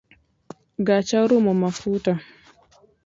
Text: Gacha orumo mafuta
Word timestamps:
Gacha 0.85 1.15
orumo 1.23 1.51
mafuta 1.61 2.11